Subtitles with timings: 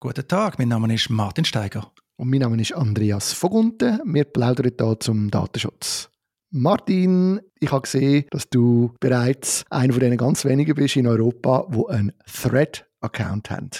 [0.00, 1.90] Guten Tag, mein Name ist Martin Steiger.
[2.14, 4.00] Und mein Name ist Andreas Vogunten.
[4.04, 6.08] Wir plaudern hier zum Datenschutz.
[6.52, 11.64] Martin, ich habe gesehen, dass du bereits einer von den ganz wenigen bist in Europa,
[11.70, 13.70] wo einen Thread-Account haben.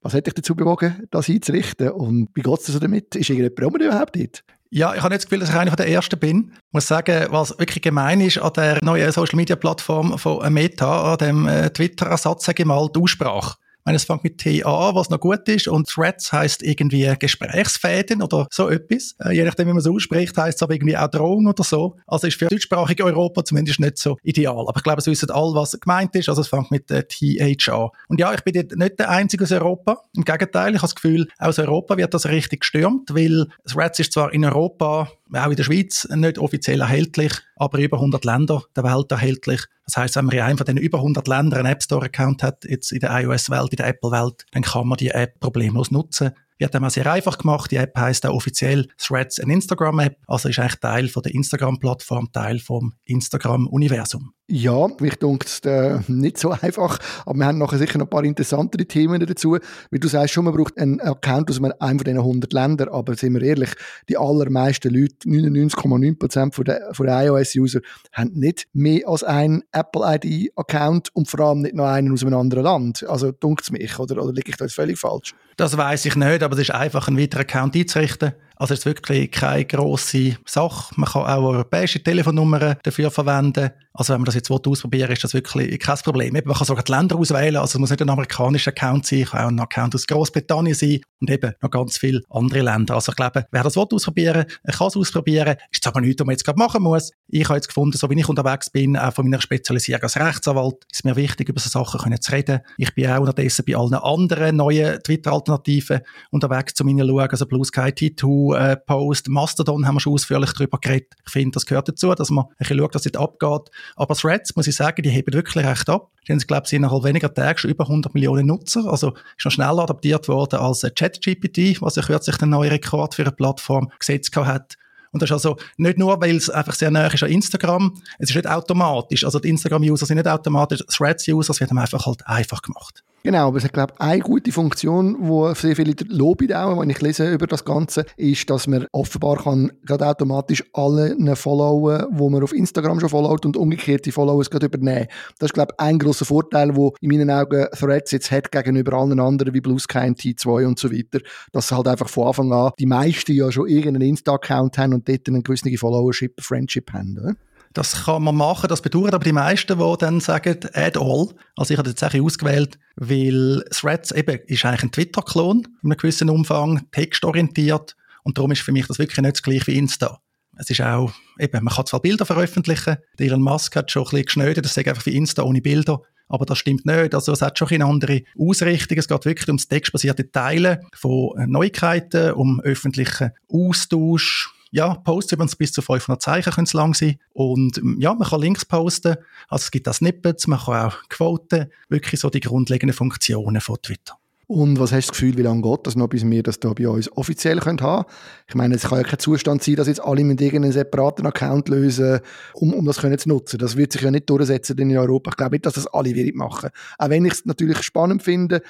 [0.00, 3.14] Was hat dich dazu bewogen, das einzurichten und wie geht es dir so damit?
[3.14, 4.42] Ist irgendjemand überhaupt nicht?
[4.70, 6.50] Ja, ich habe nicht das Gefühl, dass ich einer der Ersten bin.
[6.56, 11.46] Ich muss sagen, was wirklich gemein ist an der neuen Social-Media-Plattform von Meta, an dem
[11.46, 13.58] äh, Twitter-Ersatz, sage ich mal, die Aussprache
[13.88, 18.46] meine, es fängt mit TA, was noch gut ist, und Threads heißt irgendwie Gesprächsfäden oder
[18.50, 19.14] so etwas.
[19.18, 21.96] Äh, je nachdem, wie man es ausspricht, heißt es aber irgendwie auch Drohung oder so.
[22.06, 24.66] Also ist für deutschsprachige Europa zumindest nicht so ideal.
[24.68, 26.28] Aber ich glaube, es wissen alle, was gemeint ist.
[26.28, 27.90] Also es fängt mit äh, THA.
[28.08, 30.02] Und ja, ich bin nicht der Einzige aus Europa.
[30.14, 34.12] Im Gegenteil, ich habe das Gefühl, aus Europa wird das richtig gestürmt, weil Threads ist
[34.12, 38.84] zwar in Europa auch in der Schweiz nicht offiziell erhältlich, aber über 100 Länder der
[38.84, 39.62] Welt erhältlich.
[39.84, 42.42] Das heißt, wenn man in einem von den über 100 Ländern einen App Store Account
[42.42, 46.32] hat, jetzt in der iOS-Welt, in der Apple-Welt, dann kann man die App problemlos nutzen
[46.58, 47.70] wird einmal sehr einfach gemacht.
[47.70, 50.18] Die App heißt auch offiziell Threads, eine Instagram-App.
[50.26, 54.32] Also ist eigentlich Teil von der Instagram-Plattform, Teil vom Instagram-Universum.
[54.50, 58.10] Ja, mich dunkt es äh, nicht so einfach, aber wir haben nachher sicher noch ein
[58.10, 59.58] paar interessantere Themen dazu.
[59.90, 63.14] Wie du sagst schon, man braucht einen Account aus einem von diesen 100 Ländern, aber
[63.14, 63.68] sind wir ehrlich,
[64.08, 67.80] die allermeisten Leute, 99,9% von der, von iOS-User,
[68.12, 72.64] haben nicht mehr als einen Apple-ID-Account und vor allem nicht noch einen aus einem anderen
[72.64, 73.06] Land.
[73.06, 75.34] Also dunkt es mich, oder, oder liege ich da jetzt völlig falsch?
[75.58, 78.32] Das weiß ich nicht, aber es ist einfach, einen weiteren Account einzurichten.
[78.58, 80.92] Also es ist wirklich keine grosse Sache.
[80.96, 83.70] Man kann auch europäische Telefonnummern dafür verwenden.
[83.92, 86.36] Also wenn man das jetzt ausprobieren will, ist das wirklich kein Problem.
[86.36, 87.56] Eben, man kann sogar die Länder auswählen.
[87.56, 91.00] Also es muss nicht ein amerikanischer Account sein, kann auch ein Account aus Großbritannien sein
[91.20, 92.94] und eben noch ganz viele andere Länder.
[92.94, 95.56] Also ich glaube, wer das ausprobieren will, kann es ausprobieren.
[95.72, 97.10] Ist aber nichts, was man jetzt gerade machen muss.
[97.28, 100.76] Ich habe jetzt gefunden, so wie ich unterwegs bin, auch von meiner Spezialisierung als Rechtsanwalt,
[100.92, 102.60] ist mir wichtig, über so Sachen zu reden.
[102.76, 106.00] Ich bin auch unterdessen bei allen anderen neuen Twitter-Alternativen
[106.30, 110.52] unterwegs, zu meinen schauen, also Blue Sky, T2, äh, Post, Mastodon haben wir schon ausführlich
[110.52, 111.14] darüber geredet.
[111.26, 113.74] Ich finde, das gehört dazu, dass man ein bisschen schaut, was dort abgeht.
[113.96, 116.10] Aber Threads, muss ich sagen, die heben wirklich recht ab.
[116.26, 118.86] Die haben, glaube ich, innerhalb weniger Tage schon über 100 Millionen Nutzer.
[118.86, 123.22] Also ist noch schneller adaptiert worden als ChatGPT, was ja kürzlich den neuen Rekord für
[123.22, 124.76] eine Plattform gesetzt hat.
[125.10, 128.30] Und das ist also nicht nur, weil es einfach sehr nah ist an Instagram, es
[128.30, 129.24] ist nicht automatisch.
[129.24, 133.02] Also die Instagram-User sind nicht automatisch, Threads-User, es wird einfach halt einfach gemacht.
[133.28, 136.88] Genau, aber es hat, glaube ich, eine gute Funktion, wo sehr viele loben auch, wenn
[136.88, 142.30] ich lese über das Ganze, ist, dass man offenbar kann gerade automatisch alle followen, wo
[142.30, 145.08] man auf Instagram schon followt und umgekehrt die Followers gerade übernehmen.
[145.38, 148.94] Das ist, glaube ich, ein grosser Vorteil, wo in meinen Augen Threads jetzt hat gegenüber
[148.94, 151.20] allen anderen wie Blue Sky und T2 und so weiter,
[151.52, 155.28] dass halt einfach von Anfang an die meisten ja schon irgendeinen Insta-Account haben und dort
[155.28, 157.18] eine gewisse Followership, Friendship haben.
[157.18, 157.34] Oder?
[157.78, 161.28] Das kann man machen, das bedauert aber die meisten, die dann sagen, add all.
[161.56, 165.96] Also ich habe jetzt eigentlich ausgewählt, weil Threads eben ist eigentlich ein Twitter-Klon in einem
[165.96, 167.94] gewissen Umfang, textorientiert
[168.24, 170.18] und darum ist für mich das wirklich nicht das gleiche wie Insta.
[170.56, 174.24] Es ist auch, eben, man kann zwar Bilder veröffentlichen, Elon Musk hat schon ein bisschen
[174.24, 177.14] geschnödet, das sagt einfach wie Insta ohne Bilder, aber das stimmt nicht.
[177.14, 178.98] Also es hat schon eine andere Ausrichtung.
[178.98, 185.72] Es geht wirklich ums textbasierte Teilen von Neuigkeiten, um öffentlichen Austausch, ja, Posts übrigens bis
[185.72, 187.18] zu 500 Zeichen können es lang sein.
[187.32, 189.16] Und ähm, ja, man kann Links posten,
[189.48, 193.76] also es gibt auch Snippets, man kann auch quoten, wirklich so die grundlegenden Funktionen von
[193.82, 194.18] Twitter.
[194.50, 196.72] Und was hast du das Gefühl, wie lange geht das noch, bis wir das da
[196.72, 198.04] bei uns offiziell haben können?
[198.48, 201.68] Ich meine, es kann ja kein Zustand sein, dass jetzt alle mit irgendeinem separaten Account
[201.68, 202.20] lösen,
[202.54, 203.58] um, um das können zu nutzen.
[203.58, 205.32] Das wird sich ja nicht durchsetzen in Europa.
[205.32, 208.62] Ich glaube nicht, dass das alle machen Auch wenn ich es natürlich spannend finde,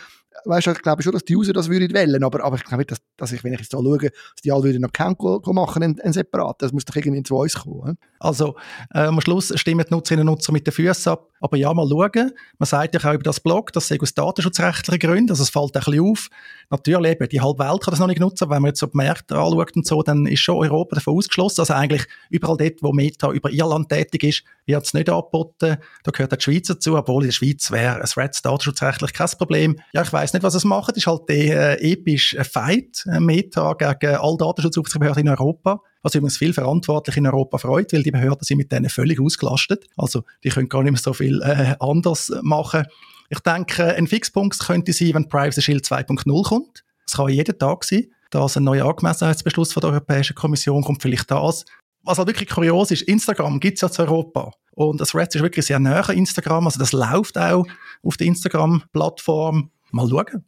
[0.44, 2.90] weißt ich glaube schon, dass die User das würden wollen, aber, aber ich glaube nicht,
[2.90, 5.82] dass, dass ich, wenn ich jetzt da schaue, dass die alle würden einen Account machen,
[5.82, 6.62] einen, einen separat.
[6.62, 7.98] Das muss doch irgendwie zu uns kommen.
[8.20, 8.56] Also,
[8.92, 11.28] äh, am Schluss stimmen die Nutzerinnen und Nutzer mit den Füßen ab.
[11.40, 12.32] Aber ja, mal schauen.
[12.58, 15.76] Man sagt ja auch über das Blog, das sei aus datenschutzrechtlichen Gründen, also es fällt
[15.76, 16.28] ein bisschen auf.
[16.70, 18.50] Natürlich eben, die halbe Welt kann das noch nicht nutzen.
[18.50, 21.60] Wenn man jetzt so die Märkte anschaut und so, dann ist schon Europa davon ausgeschlossen.
[21.60, 25.76] Also eigentlich überall dort, wo Meta über Irland tätig ist, wird es nicht angeboten.
[26.02, 29.28] Da gehört auch die Schweiz dazu, obwohl in der Schweiz wäre ein Threads datenschutzrechtlich kein
[29.38, 29.80] Problem.
[29.92, 30.90] Ja, ich weiß nicht, was es macht.
[30.90, 35.80] Es ist halt der äh, epische Fight, äh, Meta gegen alle Datenschutzaufsichtsbehörden in Europa.
[36.02, 39.86] Was übrigens viel verantwortlich in Europa freut, weil die Behörden sind mit denen völlig ausgelastet.
[39.96, 42.84] Also die können gar nicht mehr so viel äh, anders machen.
[43.30, 46.84] Ich denke, ein Fixpunkt könnte sein, wenn Privacy Shield 2.0 kommt.
[47.04, 48.06] Das kann jeden Tag sein.
[48.30, 51.64] Da ein neuer Angemessenheitsbeschluss von der Europäischen Kommission kommt vielleicht das.
[52.04, 54.52] Was halt wirklich kurios ist, Instagram gibt es ja zu Europa.
[54.72, 56.66] Und das Threads ist wirklich sehr an Instagram.
[56.66, 57.66] Also das läuft auch
[58.02, 59.70] auf der Instagram-Plattform.
[59.90, 60.44] Mal schauen.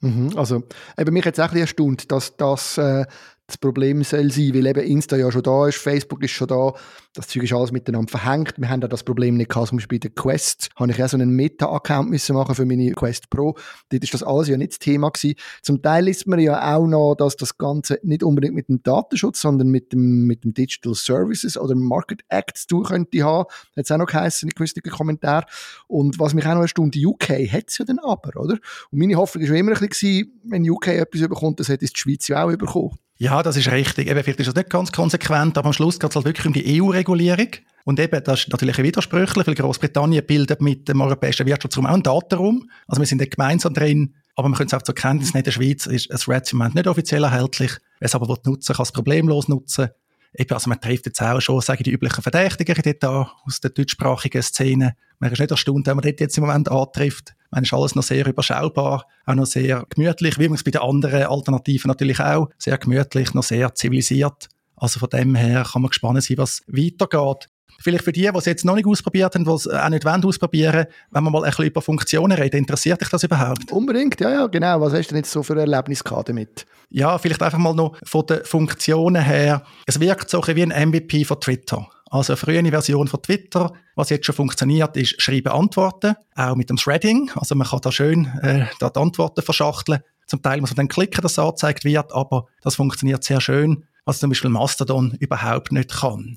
[0.00, 0.62] Mhm, also,
[0.98, 3.04] eben mich es auch ein bisschen erstaunt, dass das äh,
[3.48, 6.74] das Problem soll sein, weil eben Insta ja schon da ist, Facebook ist schon da,
[7.18, 8.54] das Zeug ist alles miteinander verhängt.
[8.58, 11.08] Wir haben da das Problem nicht gehabt, zum Beispiel bei der Quest habe ich ja
[11.08, 13.56] so einen Meta-Account müssen machen für meine Quest Pro.
[13.88, 15.34] Dort ist das alles ja nicht das Thema gewesen.
[15.62, 19.40] Zum Teil liest man ja auch noch, dass das Ganze nicht unbedingt mit dem Datenschutz,
[19.40, 23.46] sondern mit dem, mit dem Digital Services oder Market Act zu tun könnte haben.
[23.76, 25.44] Hat es auch noch geheißen in gewissen Kommentaren.
[25.88, 28.58] Und was mich auch noch erstaunt, die UK hat es ja dann aber, oder?
[28.90, 32.28] Und meine Hoffnung war immer ein bisschen, wenn UK etwas überkommt, das hätte die Schweiz
[32.28, 32.96] ja auch überkommen.
[33.20, 34.08] Ja, das ist richtig.
[34.08, 36.52] Eben, vielleicht ist das nicht ganz konsequent, aber am Schluss geht es halt wirklich um
[36.52, 37.07] die EU-Regulierung.
[37.84, 42.02] Und eben, das ist natürlich Widersprüchlich, weil Großbritannien bildet mit dem europäischen Wirtschaftsraum auch einen
[42.02, 42.68] Datenraum.
[42.86, 45.44] Also wir sind nicht gemeinsam drin, aber man könnte es auch zur Kenntnis nehmen, in
[45.44, 47.72] der Schweiz ist ein Red Cement nicht offiziell erhältlich.
[47.98, 49.88] Wer es aber nutzen kann es problemlos nutzen.
[50.34, 53.60] Eben, also man trifft jetzt auch schon, sage ich, die üblichen Verdächtigen dort an, aus
[53.60, 54.94] der deutschsprachigen Szene.
[55.18, 57.34] Man ist nicht erstaunt, wenn man dort jetzt im Moment antrifft.
[57.50, 60.82] Man ist alles noch sehr überschaubar, auch noch sehr gemütlich, wie man es bei den
[60.82, 64.48] anderen Alternativen natürlich auch, sehr gemütlich, noch sehr zivilisiert.
[64.80, 67.48] Also von dem her kann man gespannt sein, was weitergeht.
[67.80, 70.24] Vielleicht für die, die es jetzt noch nicht ausprobiert haben, die es auch nicht wollen
[70.24, 73.70] ausprobieren, wenn wir mal ein bisschen über Funktionen reden, interessiert dich das überhaupt?
[73.70, 74.80] Unbedingt, ja, ja, genau.
[74.80, 76.66] Was hast du denn jetzt so für ein Erlebnis gehabt damit?
[76.90, 79.62] Ja, vielleicht einfach mal noch von den Funktionen her.
[79.86, 81.88] Es wirkt so ein wie ein MVP von Twitter.
[82.10, 83.72] Also eine frühe Version von Twitter.
[83.94, 86.16] Was jetzt schon funktioniert, ist Schreiben, Antworten.
[86.34, 87.30] Auch mit dem Threading.
[87.36, 90.00] Also man kann da schön äh, da die Antworten verschachteln.
[90.26, 93.84] Zum Teil muss man dann klicken, dass es angezeigt wird, aber das funktioniert sehr schön,
[94.08, 96.34] was zum Beispiel Mastodon überhaupt nicht kann.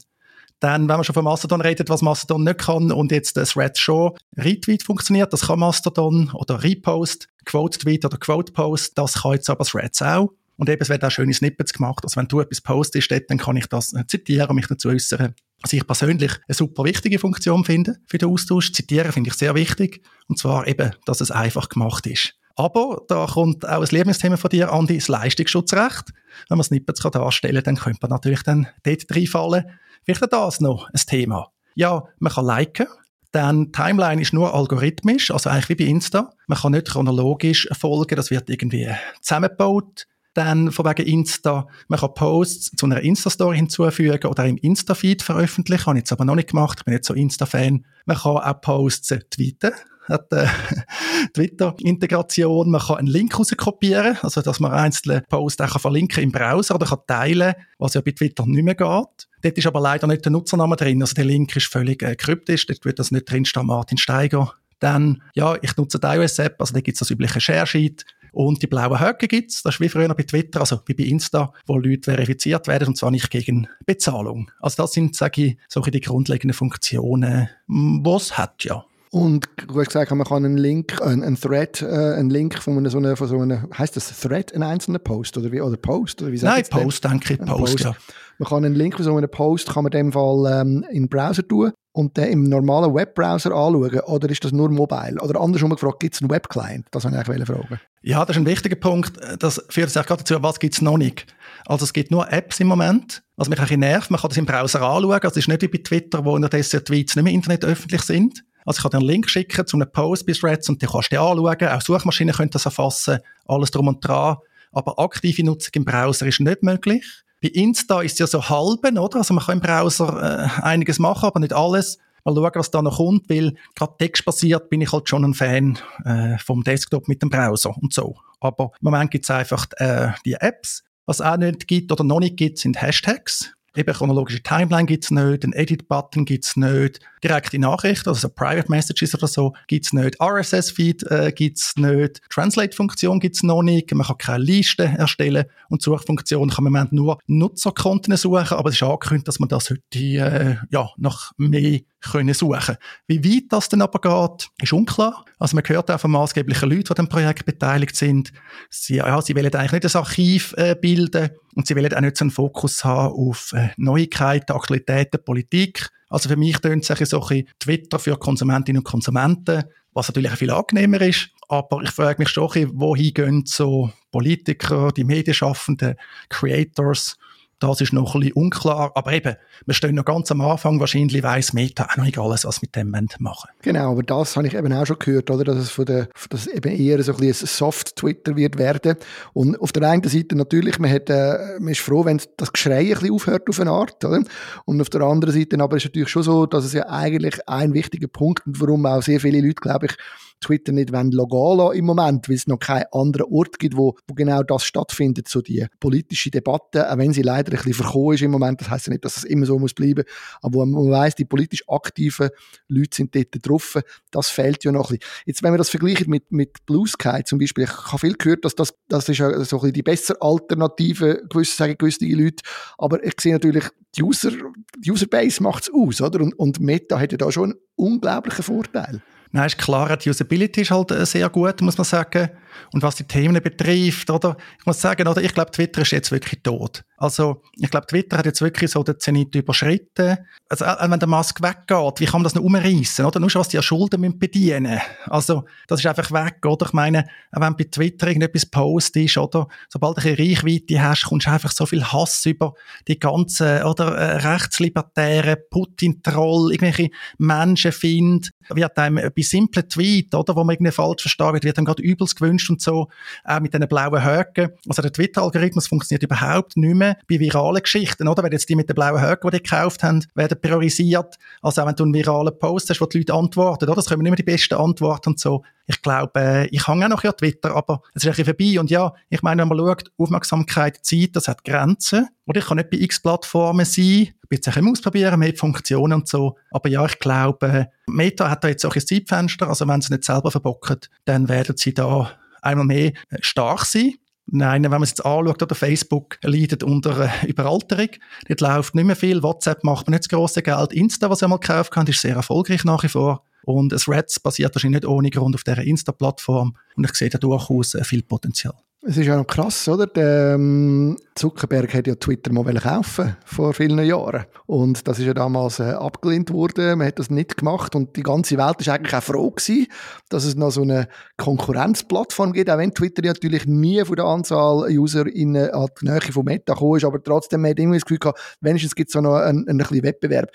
[0.60, 3.78] Dann, wenn man schon von Mastodon redet, was Mastodon nicht kann und jetzt das Thread
[3.78, 9.36] schon Retweet funktioniert, das kann Mastodon oder Repost, Quote Tweet oder Quote Post, das kann
[9.36, 10.34] jetzt aber Threads auch.
[10.58, 12.04] Und eben, es werden auch schöne Snippets gemacht.
[12.04, 15.34] Also wenn du etwas postest, dann kann ich das äh, zitieren mich dazu äußern.
[15.62, 18.74] Was ich persönlich eine super wichtige Funktion finde für den Austausch.
[18.74, 20.04] Zitieren finde ich sehr wichtig.
[20.28, 22.36] Und zwar eben, dass es einfach gemacht ist.
[22.56, 26.12] Aber da kommt auch ein Lieblingsthema von dir, Andi, das Leistungsschutzrecht.
[26.50, 29.66] Wenn man Snippets darstellen kann, dann könnte man natürlich dann dort reinfallen.
[30.04, 31.50] Vielleicht auch das noch ein Thema.
[31.76, 32.88] Ja, man kann liken.
[33.32, 36.34] Dann Timeline ist nur algorithmisch, also eigentlich wie bei Insta.
[36.48, 38.90] Man kann nicht chronologisch folgen, das wird irgendwie
[39.22, 40.08] zusammengebaut.
[40.34, 45.86] Dann von wegen Insta, man kann Posts zu einer Insta-Story hinzufügen oder im Insta-Feed veröffentlichen.
[45.86, 47.86] Habe ich jetzt aber noch nicht gemacht, ich bin nicht so Insta-Fan.
[48.06, 49.72] Man kann auch Posts tweeten
[51.34, 52.70] Twitter-Integration.
[52.70, 56.86] Man kann einen Link rauskopieren, also dass man einzelne Posts auch verlinken im Browser oder
[56.86, 59.28] kann teilen, was ja bei Twitter nicht mehr geht.
[59.42, 62.66] Dort ist aber leider nicht der Nutzername drin, also der Link ist völlig äh, kryptisch,
[62.68, 64.54] dort wird das nicht drinstehen, Martin Steiger.
[64.80, 68.06] Dann, ja, ich nutze die iOS-App, also da gibt es das übliche Share-Sheet.
[68.32, 69.62] Und die blauen Haken gibt's.
[69.62, 72.98] Das ist wie früher bei Twitter, also wie bei Insta, wo Leute verifiziert werden und
[72.98, 74.50] zwar nicht gegen Bezahlung.
[74.60, 78.86] Also das sind, sage ich, solche die grundlegenden Funktionen, was hat ja.
[79.14, 82.78] Und du hast gesagt, man kann einen Link, einen, einen Thread, äh, einen Link von
[82.78, 85.76] einer, so einer, von so einer, heißt das Thread, ein einzelner Post oder wie, oder
[85.76, 87.94] Post oder wie Nein, Post, denke ich, Post, Post, ja.
[88.40, 91.04] Man kann einen Link von so einem Post, kann man in dem Fall ähm, in
[91.04, 95.20] den Browser tun und den im normalen Webbrowser anschauen oder ist das nur mobile?
[95.22, 96.88] Oder andersrum gefragt, gibt es einen Webclient?
[96.92, 97.82] Das wollte ich eigentlich fragen.
[98.02, 99.20] Ja, das ist ein wichtiger Punkt.
[99.40, 101.26] Das führt sich gerade dazu, was gibt es noch nicht?
[101.66, 104.10] Also es gibt nur Apps im Moment, was mich ein bisschen nervt.
[104.10, 105.12] Man kann das im Browser anschauen.
[105.12, 108.42] Also es ist nicht wie bei Twitter, wo unterdessen Tweets nicht mehr Internet öffentlich sind.
[108.66, 111.12] Also ich kann dir einen Link schicken zu einem Post bei Threads und den kannst
[111.12, 111.68] du dir anschauen.
[111.68, 114.38] Auch Suchmaschinen können das erfassen, alles drum und dran.
[114.72, 117.06] Aber aktive Nutzung im Browser ist nicht möglich.
[117.42, 119.18] Bei Insta ist es ja so halben, oder?
[119.18, 121.98] Also man kann im Browser äh, einiges machen, aber nicht alles.
[122.24, 125.80] Mal schauen, was da noch kommt, weil gerade textbasiert bin ich halt schon ein Fan
[126.06, 128.16] äh, vom Desktop mit dem Browser und so.
[128.40, 130.84] Aber im Moment gibt es einfach äh, die Apps.
[131.08, 133.54] Was auch nicht gibt oder noch nicht gibt, sind Hashtags.
[133.76, 138.30] Eben chronologische Timeline gibt es nicht, einen Edit-Button gibt es nicht, direkte Nachrichten, also so
[138.30, 143.44] Private Messages oder so, gibt es nicht, RSS-Feed äh, gibt es nicht, Translate-Funktion gibt es
[143.44, 148.18] noch nicht, man kann keine Liste erstellen und Suchfunktion kann man im Moment nur Nutzerkonten
[148.18, 152.78] suchen, aber es ist angekündigt, dass man das heute äh, ja, nach mehr können suchen.
[153.08, 155.26] Wie weit das denn aber geht, ist unklar.
[155.40, 158.32] Also man hört auch von maßgeblichen Leuten, die an dem Projekt beteiligt sind.
[158.70, 162.18] Sie, ja, sie wollen eigentlich nicht das Archiv äh, bilden und sie wollen auch nicht
[162.18, 165.90] so einen Fokus haben auf äh, Neuigkeiten, Aktualitäten, Politik.
[166.10, 170.52] Also für mich tönt es so ein Twitter für Konsumentinnen und Konsumenten, was natürlich viel
[170.52, 171.30] angenehmer ist.
[171.48, 175.96] Aber ich frage mich schon, wohin gehen so Politiker, die Medienschaffenden,
[176.30, 177.18] Creators,
[177.62, 178.92] das ist noch ein bisschen unklar.
[178.96, 180.80] Aber eben, wir stehen noch ganz am Anfang.
[180.80, 182.90] Wahrscheinlich weiss Meta auch noch nicht alles, was mit dem
[183.20, 185.44] machen Genau, aber das habe ich eben auch schon gehört, oder?
[185.44, 188.98] Dass es von der, dass eben eher so ein, ein Soft-Twitter wird werden.
[189.34, 192.80] Und auf der einen Seite natürlich, man, hat, äh, man ist froh, wenn das Geschrei
[192.80, 194.24] ein bisschen aufhört auf eine Art, oder?
[194.66, 197.48] Und auf der anderen Seite aber ist es natürlich schon so, dass es ja eigentlich
[197.48, 199.98] ein wichtiger Punkt und warum auch sehr viele Leute, glaube ich,
[200.42, 204.44] Twitter nicht logal im Moment, weil es noch keinen anderen Ort gibt, wo, wo genau
[204.44, 208.32] das stattfindet, so die politische Debatte, auch wenn sie leider ein bisschen verkommen ist im
[208.32, 210.04] Moment, das heißt ja nicht, dass es immer so muss bleiben,
[210.42, 212.30] aber man weiss, die politisch aktiven
[212.68, 213.80] Leute sind dort drauf,
[214.12, 215.24] das fehlt ja noch ein bisschen.
[215.26, 218.46] Jetzt, wenn wir das vergleichen mit, mit Blue Sky zum Beispiel, ich habe viel gehört,
[218.46, 222.44] dass das, das ist so ein bisschen die bessere Alternative, gewisse, sagen gewisse Leute,
[222.78, 223.66] aber ich sehe natürlich,
[223.96, 224.32] die User,
[224.80, 226.22] die Userbase macht es aus, oder?
[226.22, 229.02] Und, und Meta hat ja da schon einen unglaublichen Vorteil.
[229.34, 232.30] Nein, ist klar, die Usability ist halt äh, sehr gut, muss man sagen.
[232.74, 234.38] Und was die Themen betrifft, oder?
[234.60, 235.22] Ich muss sagen, oder?
[235.22, 236.84] Ich glaube, Twitter ist jetzt wirklich tot.
[236.98, 240.18] Also, ich glaube, Twitter hat jetzt wirklich so den Zenit überschritten.
[240.50, 243.20] Also, äh, wenn der Musk weggeht, wie kann man das noch umreißen, oder?
[243.20, 244.80] Nur schon, was die ja Schulden müssen bedienen.
[245.06, 246.68] Also, das ist einfach weg, oder?
[246.68, 249.48] Ich meine, wenn bei Twitter irgendetwas postest, oder?
[249.70, 252.54] Sobald du eine Reichweite hast, kommst du einfach so viel Hass über
[252.88, 253.96] die ganzen, oder?
[253.96, 260.36] Äh, rechtslibertären, Putin-Troll, irgendwelche Menschen finden, wird einem bei simplen Tweet, oder?
[260.36, 262.90] Wo man irgendwie falsch versteht, wird einem gerade übelst gewünscht und so,
[263.24, 264.52] auch mit diesen blauen Haken.
[264.68, 268.24] Also, der Twitter-Algorithmus funktioniert überhaupt nicht mehr bei viralen Geschichten, oder?
[268.24, 271.18] Wenn jetzt die mit den blauen Haken, die die gekauft haben, werden priorisiert.
[271.42, 273.76] Also auch wenn du einen viralen Post hast, wo die Leute antworten, oder?
[273.76, 275.44] Das kommen nicht mehr die besten Antworten und so.
[275.72, 278.60] Ich glaube, äh, ich hänge auch noch an Twitter, aber es ist ein bisschen vorbei.
[278.60, 282.10] Und ja, ich meine, wenn man schaut, Aufmerksamkeit, Zeit, das hat Grenzen.
[282.26, 284.10] Oder ich kann nicht bei x Plattformen sein.
[284.30, 286.38] Will es ein ausprobieren, mehr Funktionen und so.
[286.52, 289.48] Aber ja, ich glaube, Meta hat da jetzt auch ein Zeitfenster.
[289.48, 292.12] Also wenn sie nicht selber verbocken, dann werden sie da
[292.42, 293.94] einmal mehr äh, stark sein.
[294.26, 297.90] Nein, wenn man es jetzt anschaut, oder Facebook leidet unter äh, Überalterung.
[298.28, 299.24] Dort läuft nicht mehr viel.
[299.24, 300.74] WhatsApp macht man nicht das grosse Geld.
[300.74, 303.24] Insta, was ich mal gekauft habe, ist sehr erfolgreich nach wie vor.
[303.44, 306.56] Und das Reds basiert wahrscheinlich nicht ohne Grund auf dieser Insta-Plattform.
[306.76, 308.56] Und ich sehe da durchaus äh, viel Potenzial.
[308.84, 309.86] Es ist ja noch krass, oder?
[309.86, 314.26] Der ähm, Zuckerberg hat ja Twitter mal kaufen vor vielen Jahren.
[314.48, 316.80] Und das ist ja damals äh, abgelehnt worden.
[316.80, 317.76] Man hat das nicht gemacht.
[317.76, 319.68] Und die ganze Welt ist eigentlich auch froh gewesen,
[320.10, 322.50] dass es noch so eine Konkurrenzplattform gibt.
[322.50, 326.26] Auch wenn Twitter ja natürlich nie von der Anzahl User in äh, die Nähe von
[326.26, 326.84] Meta gekommen ist.
[326.84, 329.84] Aber trotzdem man hat immer das Gefühl gehabt, wenigstens gibt es noch einen, einen, einen
[329.84, 330.32] Wettbewerb.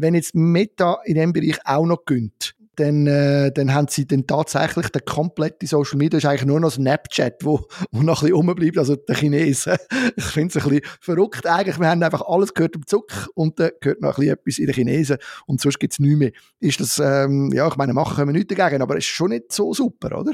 [0.00, 4.26] Wenn jetzt Meta in dem Bereich auch noch gönnt, dann, äh, dann haben sie dann
[4.28, 8.34] tatsächlich den kompletten Social Media, ist eigentlich nur noch Snapchat, wo, wo noch ein bisschen
[8.36, 9.76] rumbleibt, also der Chinesen.
[10.16, 11.78] Ich finde es ein bisschen verrückt eigentlich.
[11.78, 14.66] Wir haben einfach alles gehört im Zuck und dann gehört noch ein bisschen etwas in
[14.66, 16.30] den Chinesen und sonst gibt es nichts mehr.
[16.60, 19.30] Ist das, ähm, ja, ich meine, machen können wir nichts dagegen, aber es ist schon
[19.30, 20.32] nicht so super, oder?